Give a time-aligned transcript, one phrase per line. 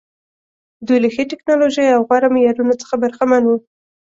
[0.85, 3.57] دوی له ښې ټکنالوژۍ او غوره معیارونو څخه برخمن وو.